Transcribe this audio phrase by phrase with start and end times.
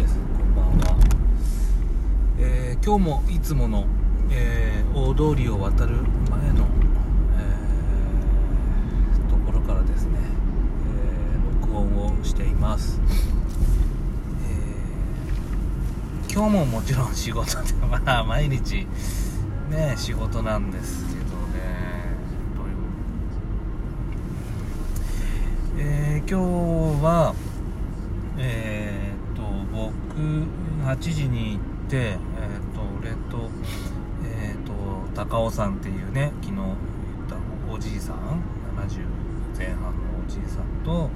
[0.00, 0.16] です。
[0.16, 0.96] こんばんは、
[2.38, 3.84] えー今日もいつもの、
[4.30, 5.96] えー大通りを渡る
[6.30, 6.66] 前の、
[7.36, 10.12] えーところからですね、
[10.88, 12.98] え録音をしています、
[16.28, 18.86] え今日ももちろん仕事でまあ毎日
[19.70, 21.28] ね仕事なんですけどね。
[25.76, 26.34] というえ今日
[27.04, 27.34] は
[28.38, 28.99] えー
[29.72, 30.20] 僕
[30.84, 32.18] 8時に行ってえーっ
[32.74, 33.50] と俺と
[34.24, 34.72] えーっと
[35.14, 36.74] 高尾さんっていうね昨日言っ
[37.28, 37.36] た
[37.72, 38.42] おじいさん
[38.76, 39.04] 70
[39.56, 39.90] 前半の
[40.26, 41.10] おじいさんと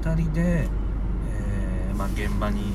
[0.00, 2.66] 2人で、えーまあ、現場に行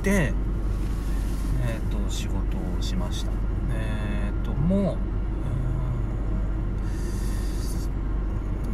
[0.00, 3.30] ってえーっと仕事をしました。
[3.72, 4.96] えーっとも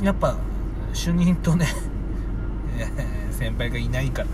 [0.01, 0.37] うやっぱ
[0.93, 1.67] 主任とね
[3.33, 4.29] 先輩がいないから。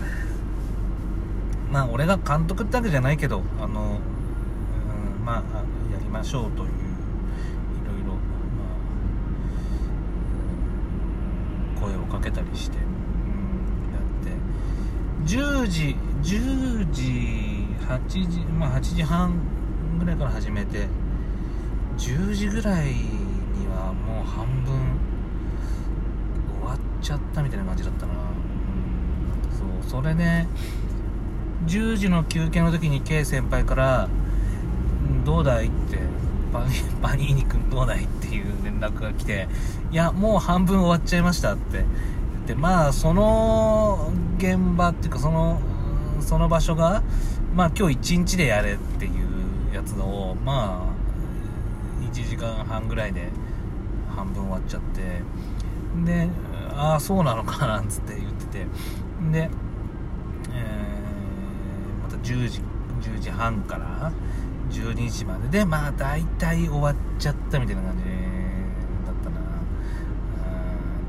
[1.73, 3.99] まあ俺が監督ってわけじゃないけどあの、
[5.19, 5.57] うん、まあ
[5.91, 6.69] やりましょうというい
[7.83, 8.19] ろいろ、ま
[11.75, 15.65] あ、声をかけたりして、うん、やって。
[15.65, 17.01] 10時10時
[17.87, 19.33] 8時まあ8時半
[19.97, 20.85] ぐらいから始めて
[21.97, 24.99] 10時ぐらいにはもう半分
[26.61, 30.47] 終わっちゃったみたいな感じだったな、うん、そうそれね
[31.67, 34.09] 10時の休憩の時に K 先輩から
[35.25, 35.99] 「どうだい?」って
[36.51, 39.47] パニ「パニーニ君どうだい?」っていう連絡が来て
[39.91, 41.85] 「いやもう半分終わっちゃいました」って言っ
[42.47, 45.59] てまあその現場っていうかその
[46.19, 47.01] その場所が
[47.55, 50.93] まあ今日1日でやれっていうやつをまあ
[52.11, 53.29] 1時間半ぐらいで
[54.15, 55.21] 半分終わっちゃって
[56.05, 56.27] で
[56.75, 58.67] ああそうなのかなんつって言ってて
[59.31, 59.49] で、
[62.23, 62.61] 10時
[63.01, 64.11] 10時半から
[64.71, 69.41] 12時まででまあ大体終わっちゃったみたいな感じだったな。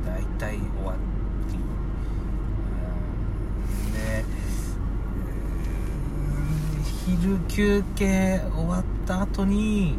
[0.05, 1.55] 大体終わって
[3.97, 4.25] で
[7.07, 9.97] 昼休憩終わった後に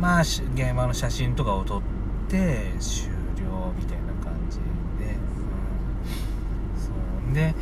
[0.00, 1.82] まあ現場の写真とかを撮っ
[2.28, 3.08] て終
[3.42, 4.62] 了みたいな感じで、
[5.06, 5.18] う
[6.78, 6.90] ん、そ
[7.30, 7.34] う。
[7.34, 7.54] で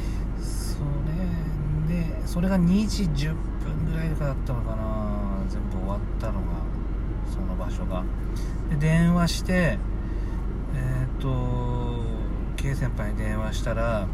[2.32, 5.12] それが2時10分ぐらいかだったのかな。
[5.50, 6.47] 全部終わったのが
[7.31, 8.03] その場所が。
[8.70, 9.76] で電話して
[10.75, 11.28] えっ、と
[12.56, 14.06] K 先輩に電話したら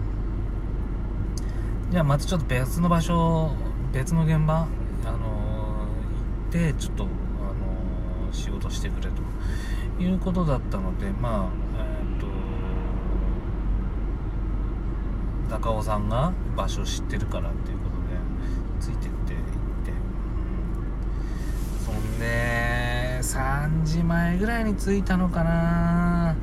[1.93, 3.53] じゃあまたちょっと別の場所
[3.93, 4.67] 別の現場
[5.05, 7.06] あの行ってちょっとあ
[8.27, 9.23] の仕事してくれと。
[10.00, 11.49] いうことだったのでまあ
[11.81, 12.27] えっ、と
[15.49, 17.98] 高尾さんが場所知ってるからっていうこと
[18.81, 19.43] ついてって行っ
[19.84, 19.93] て。
[21.84, 26.37] そんで3時前ぐらいに着いたのかな。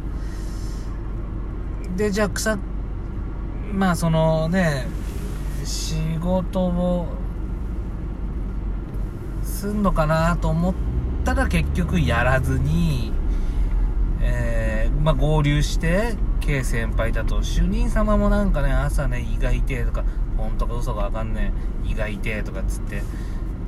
[1.95, 2.57] でじゃあ草
[3.73, 4.87] まあそのね
[5.63, 7.07] 仕事を
[9.43, 10.73] すんのかなと思っ
[11.23, 13.13] たら結局やらずに、
[14.21, 20.03] えーまあ、合流して K 先輩だと主任様もなんかね朝ね胃が痛えとか
[20.37, 21.51] 本当か嘘かわかんね
[21.85, 23.01] え胃が痛えとかっつって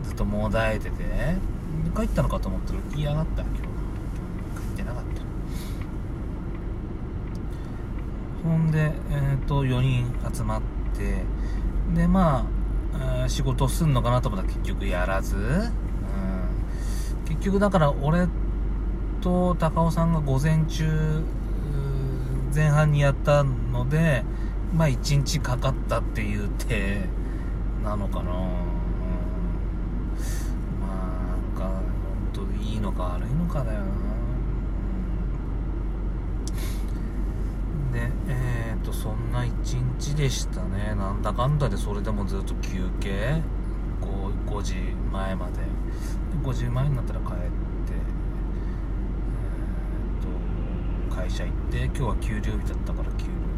[0.04, 1.04] ずっともだえてて
[1.96, 3.58] 帰ったのかと思ったら来やがった今日。
[3.60, 3.66] 帰
[4.74, 5.04] ってなかっ
[8.44, 8.50] た。
[8.50, 10.62] ほんで、えー、と4人集まっ
[10.96, 11.24] て
[11.96, 15.72] でまあ、えー仕事すんのかなと思ったら結局やらず、うん、
[17.28, 18.28] 結局だから俺
[19.22, 21.24] と高尾さんが午前中
[22.54, 24.24] 前半にやったので
[24.74, 27.02] まあ1日かかったっていう手
[27.84, 28.38] なのかな、うん、
[30.82, 30.92] まあ
[31.28, 31.82] なんか
[32.34, 33.86] 本当いいのか悪いのかだよな。
[37.94, 40.94] でえっ、とそんな一日でしたね。
[40.96, 43.42] なんだかんだでそれでもずっと休憩。
[44.02, 44.76] 5, 5時
[45.12, 45.54] 前まで。
[45.54, 45.64] で
[46.44, 47.40] 5時前になったら帰って。
[47.40, 53.57] えー、と会社行って今日は給料日だったから給料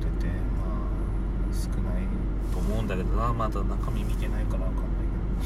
[1.59, 2.07] 少ない
[2.53, 5.43] と思うんだけどなまだ中身見てないから分かんないけど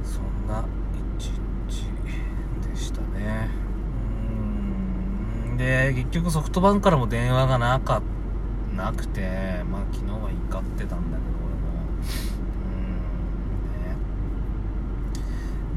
[0.00, 0.64] うんそんな
[1.18, 1.30] 一
[1.66, 1.86] 日
[2.68, 3.48] でしたね
[4.30, 5.56] うん。
[5.56, 8.02] で結局ソフトバンクからも電話がなか
[8.74, 10.18] なくてまあ昨日は
[10.50, 11.72] 怒ってたんだけど俺も。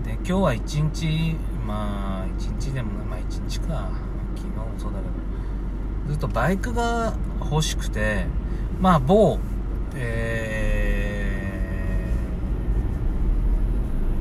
[0.04, 0.14] うん。
[0.14, 1.36] ねで今日は一日
[1.66, 3.90] まあ一日でもまあ一日か。
[4.36, 5.14] 昨日もそうだけど。
[6.10, 8.26] ずっとバイクが欲しくて、
[8.80, 9.38] まあ、某、
[9.96, 11.36] え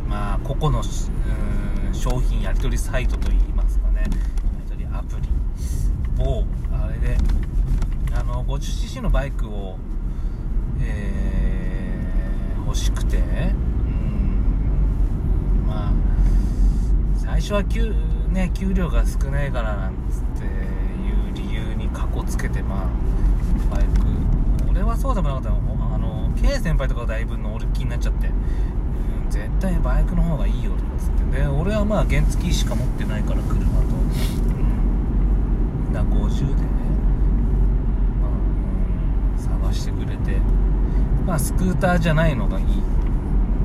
[0.06, 0.85] ー、まあ、個々の、
[1.94, 4.11] 商品やり取りサイトといいますかね、やり
[4.69, 5.29] 取りアプリ、
[6.17, 7.17] 某、あれで、
[8.14, 9.79] あの、50cc のバイクを、
[10.81, 13.25] えー、欲しくて、うん、
[15.67, 15.93] まあ、
[17.17, 17.94] 最初は給,、
[18.29, 20.58] ね、給料が少ないからなんつって、
[21.88, 23.88] にかこつけてまあバイク
[24.70, 25.56] 俺はそうでもなかったよ。
[25.81, 31.46] あの K 先輩とかがだいぶ乗る気になっちゃって、うん、絶対バイクの方がいいよとかつってで。
[31.46, 33.64] 俺はまあ原付しか持ってないから車と、
[33.96, 33.99] う
[35.90, 36.61] ん、だ50でね、
[38.20, 38.35] まあう
[39.61, 40.38] ん、探してくれて。
[41.26, 42.67] まあスクーターじゃないのがいい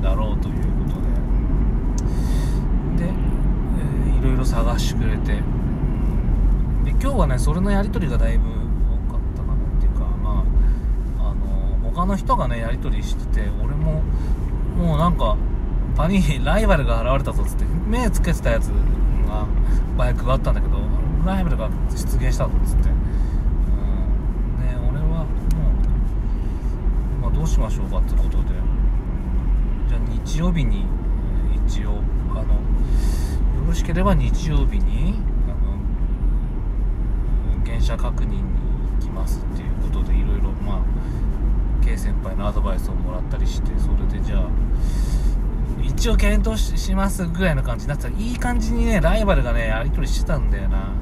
[0.02, 1.00] だろうということ
[2.96, 3.06] で。
[3.06, 5.42] で、えーいろいろ探してくれて。
[6.84, 10.44] で今日はねそれのやり取りがだいぶ多かったかなっていうかま
[11.18, 14.02] ああの他の人がねやり取りしてて俺も
[14.76, 15.36] もうなんか
[15.96, 19.46] パニライバルが現れたぞっつって目つけてたやつが
[19.96, 20.78] バイクがあったんだけど
[21.24, 22.96] ライバルが出現したぞっつって、うん、
[24.60, 25.26] ね俺はも
[27.18, 28.54] う、まあ、どうしましょうかってことで。
[29.88, 30.86] じゃあ日曜日に
[31.66, 32.00] 一応
[32.30, 35.14] あのよろしければ日曜日に
[37.84, 38.42] 車確認に
[38.98, 44.48] 行きますっていうことでいろいろまあ K 先輩のアドバイスをもらったりしてそれでじゃあ
[45.82, 50.92] 一応検討ししますぐらいの感じになってたらいい感じにねライバルがねやり取りしてたんだよな。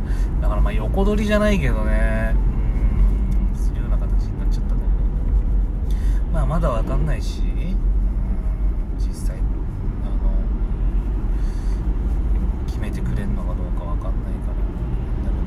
[0.40, 2.34] だからまあ横取りじゃないけどね。
[2.34, 6.32] うんするような形になっちゃったんだけど。
[6.32, 7.42] まあまだわかんないし
[8.98, 9.44] 実際あの
[12.66, 14.62] 決めてくれるのかどうかわかんないからだ
[15.22, 15.38] けどう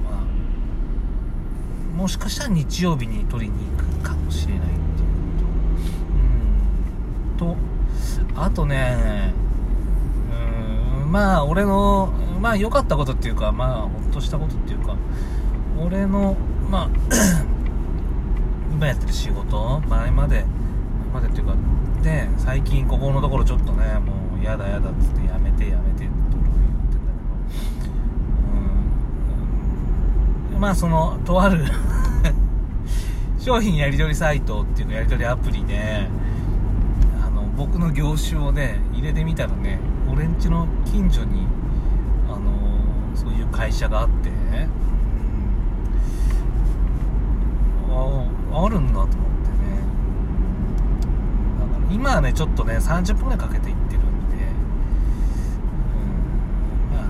[0.00, 0.24] んまあ
[1.96, 4.74] もしかしたら日曜日に取りに行くかもしれないっていう
[7.38, 7.46] こと。
[7.46, 7.56] うん。
[7.56, 7.74] と
[8.36, 9.32] あとね
[11.04, 14.96] うんまあ俺のまあ良かったことっていうかまあほっとしたことっていうか
[15.80, 16.36] 俺の
[16.70, 16.88] まあ
[18.72, 20.44] 今やってる仕事前まで
[21.12, 21.54] 前までっていうか
[22.02, 27.12] で最近ここのところちょっとねもうやだやだっつってやめてやめてってところ言ってんだ
[27.82, 27.88] け
[30.50, 31.62] どうんまあそのとある
[33.38, 36.08] 商品やり取りサイトっていうかやり取りアプリで
[37.22, 39.78] あの僕の業種をね入れてみたらね
[40.10, 41.46] 俺んちの近所に
[42.28, 42.40] あの
[43.14, 44.34] そういう会社があって、うん。
[48.56, 49.18] ああるんだと思ってね。
[51.60, 54.36] だから今はねちょっとね30分ぐらいかけて行ってるんで、
[56.88, 57.04] うんまあ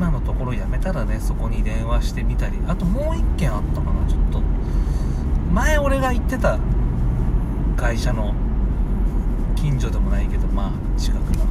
[0.00, 2.56] 今のところやめたらねそこに電話してみたり。
[2.66, 4.40] あともう一件あったかなちょっと。
[5.52, 6.58] 前俺が行ってた
[7.76, 8.34] 会社の
[9.54, 11.44] 近所でもないけどまあ近くなんだけど、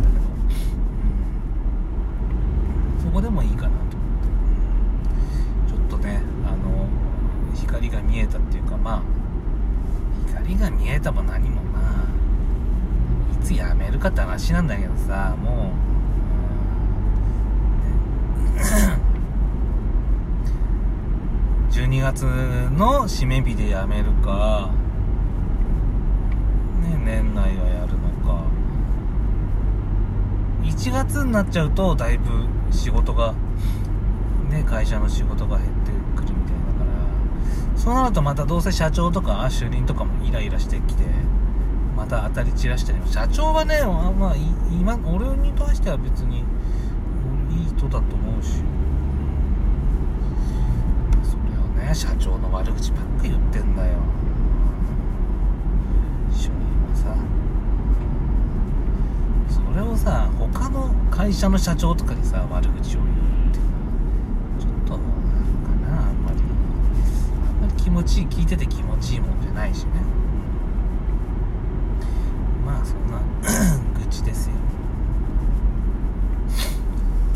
[2.97, 3.87] うん、そこでもいいかなと思っ
[5.67, 5.71] て。
[5.71, 6.87] ちょっとねあの
[7.53, 9.03] 光が見えたっていうかまあ
[10.25, 12.05] 光が見えたも何もまあ
[13.31, 15.89] いつ辞めるかって話なんだけどさもう、うん
[21.89, 24.69] 12月の締め日で辞めるか、
[26.83, 28.43] ね、年内はやるのか。
[30.61, 33.33] 1月になっちゃうとだいぶ仕事が
[34.51, 36.85] ね会社の仕事が減ってくるみたいだか
[37.73, 41.05] らそうなるとまたどうせ社長とか主任とかもイライラしてきて
[41.97, 44.35] また当たり散らしたり社長はねまあ
[44.79, 46.43] 今俺に対しては別に
[47.49, 48.61] いい人だと思うし。
[51.93, 53.97] 社長の悪口ばっか言ってんだよ。
[56.31, 56.53] 主任
[56.89, 57.15] はさ。
[59.49, 63.15] それをさ他の会社の社長とかにさ悪口を言う
[63.49, 63.65] っていう
[64.59, 65.01] ちょっとなん
[65.63, 66.37] かなあんまり。
[66.39, 69.91] あんまり気持ちいい聞いてて気持ちいいもんじゃないしね。
[72.65, 73.19] まあそんな
[73.99, 74.53] 愚痴ですよ。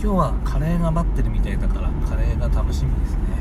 [0.02, 3.33] 今日はカレーが待ってるみたいだからカレーが楽しみですね。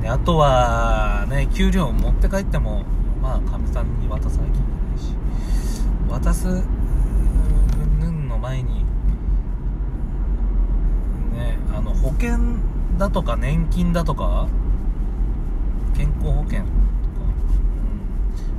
[0.00, 2.84] であとはね給料を持って帰っても
[3.22, 5.20] まあかみさんに渡さなきゃいけないし。
[6.10, 8.84] 渡すうんぬんの前に
[11.32, 12.36] ねあの保険
[12.98, 14.48] だとか年金だとか
[15.96, 16.70] 健康保険とか、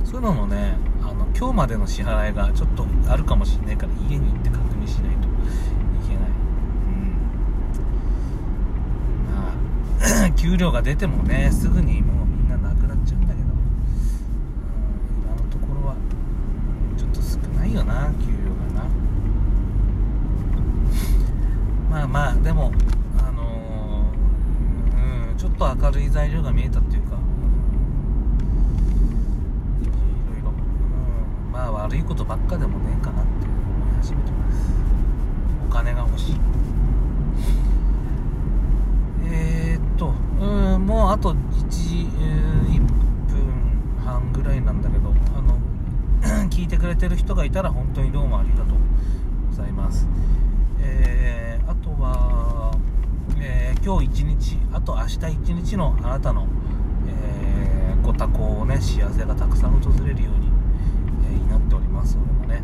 [0.00, 5.21] うん、そういうののねあの今日までの支払いがちょっとあるかもしれないから家に行って確認しないと。
[10.36, 13.62] 給料が出てもねすぐにもうみんななくなっちゃうんだけど、うん、
[15.24, 15.96] 今のところは
[16.96, 18.88] ちょっと少ないよな給料がな。
[21.90, 22.72] まあまあでも
[23.18, 27.31] あのー、うんちょっと明るい材料が見えたっていうか。
[41.12, 42.80] あと1、1
[43.28, 45.58] 分半ぐらいなんだけどあの
[46.48, 48.66] 聞いてくれてる人がいたら本当にどうもありがとう
[49.50, 50.08] ございます。
[50.80, 52.74] えー、あとは、
[53.38, 56.46] えー、今日一日あと明日一日のあなたの、
[57.06, 60.48] えー、ご多幸をね幸せがたくさん訪れるように、
[61.28, 62.16] え祈っております。
[62.16, 62.62] 俺もね、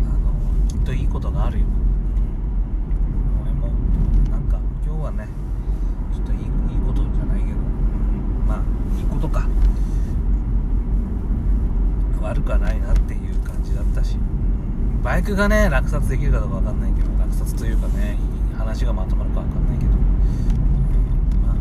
[0.00, 1.66] うん、あのきっといいことがあるよ、
[3.42, 3.68] 俺も
[4.30, 5.28] なんか今日はね
[6.16, 6.46] ちょっといいいい
[6.86, 7.58] ことじゃないけど、
[8.46, 8.62] まあ
[8.98, 9.46] いいことか。
[12.22, 14.16] 悪くはないなっていう感じだったし。
[15.06, 18.18] バイクがね落札できるかどうか分かんないけど落札というかね
[18.58, 21.60] 話がまとまるか分かんないけど、まあ、よ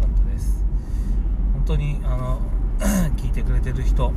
[0.00, 0.64] かったです
[1.52, 2.40] 本当にあの
[3.16, 4.12] 聞いてくれてる人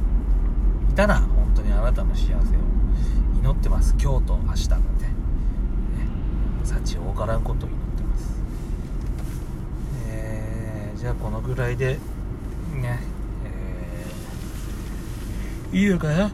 [0.91, 2.39] いたら本当にあなたの幸せを
[3.39, 5.11] 祈ってます今日と明日なんで、ね、
[6.63, 7.84] 幸多からんことを祈
[11.05, 11.99] じゃあこのぐらいで
[12.81, 12.99] ね
[15.71, 16.31] えいいのかな？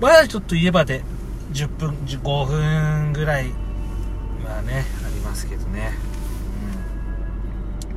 [0.00, 1.02] まだちょっと言えばで
[1.52, 3.50] 10分15分ぐらい
[4.42, 5.92] まあねありますけどね。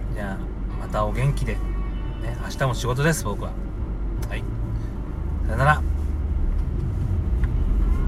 [0.09, 0.15] うん。
[0.15, 0.37] じゃあ
[0.81, 1.53] またお元気で。
[1.53, 1.59] ね
[2.43, 3.53] 明日も仕事です僕は。
[4.27, 4.43] はい。
[5.45, 5.81] さよなら。